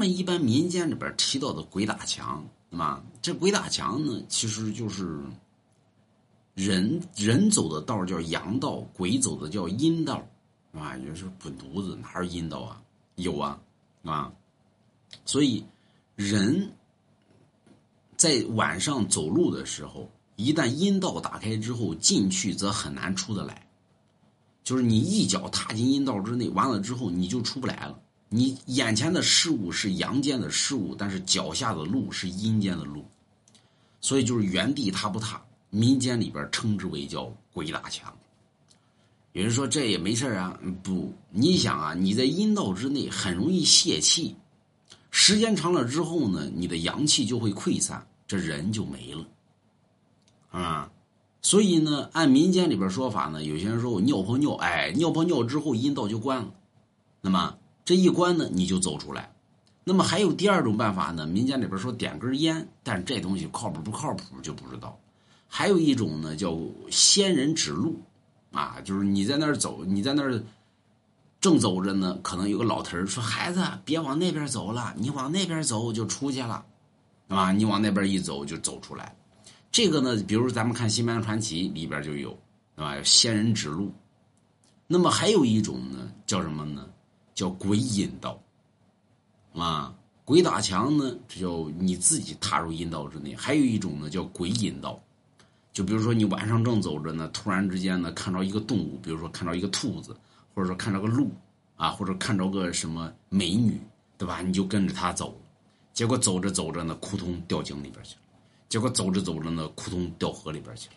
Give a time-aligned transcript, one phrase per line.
[0.00, 5.20] 们一般民间里边提到的鬼打墙，那么这鬼打墙呢，其实就是
[6.54, 10.26] 人人走的道叫阳道，鬼走的叫阴道，
[10.72, 12.82] 啊，也就是滚犊子，哪有阴道啊？
[13.16, 13.60] 有啊，
[14.02, 14.32] 啊，
[15.26, 15.62] 所以
[16.16, 16.72] 人
[18.16, 23.66] 在晚上走路的时候，一旦阴道打开之后，进去则很难出得来。
[24.62, 28.00] 就是你一脚踏进阴道之内，完了之后你就出不来了。
[28.32, 33.04] 你眼前的事物是阳间的事物，但是脚下的路是阴间的路，
[34.00, 35.42] 所以就是原地踏不踏。
[35.68, 38.16] 民间里边称之为叫鬼打墙。
[39.32, 44.36] 有人说这也没事啊，不，你想啊，你在阴道之内很容易泄气，
[45.10, 49.26] 时间长了之后呢，你的阳气就会溃散，这人就没了，
[50.50, 50.90] 啊。
[51.42, 56.52] 所以呢，按民间里边说法呢，有些人说我尿泡尿，哎，尿泡尿之后阴道就关了，
[57.20, 57.56] 那么
[57.90, 59.32] 这一关呢，你就走出来。
[59.82, 64.96] 那么还有第二种办法呢，民间里边说点根烟，但这东西靠谱不靠谱就不知道。
[65.48, 66.56] 还有一种呢，叫
[66.88, 68.00] 仙人指路，
[68.52, 70.40] 啊，就是你在那儿走，你在那儿
[71.40, 76.64] 正走着呢，可能有个老头儿说：“孩子，别往那边走了，你往那边走就出去了，
[77.26, 79.16] 啊，你往那边一走就走出来。”
[79.72, 82.38] 这个呢，比如咱们看《新白娘传奇》里边就有，
[82.76, 83.02] 对吧？
[83.02, 83.92] 仙人指路。
[84.86, 86.86] 那么还有一种呢，叫什么呢？
[87.40, 88.38] 叫鬼引道。
[89.54, 89.94] 啊，
[90.26, 93.34] 鬼打墙呢，这叫你自己踏入阴道之内。
[93.34, 95.00] 还有一种呢，叫鬼引道。
[95.72, 100.14] 就比如说你晚上正走着呢，突然之间呢，看着一个动物，比如说看着一个兔子，
[100.54, 101.30] 或者说看着个鹿，
[101.76, 103.80] 啊，或者看着个什么美女，
[104.18, 104.42] 对吧？
[104.42, 105.34] 你就跟着他走，
[105.94, 108.20] 结果走着走着呢，扑通掉井里边去了。
[108.68, 110.94] 结果走着走着呢，扑通掉河里边去了，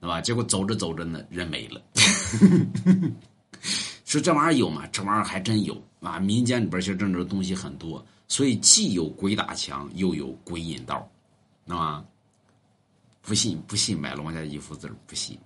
[0.00, 0.20] 对吧？
[0.20, 1.82] 结果走着走着呢，人没了。
[4.06, 4.86] 说这玩意儿有吗？
[4.92, 6.20] 这玩意儿还真有啊！
[6.20, 11.06] 民间里边其实这种东西很多，所以既有鬼打墙，又有鬼引道，
[11.64, 12.06] 那么
[13.20, 15.36] 不信不信，买龙家一幅字不信。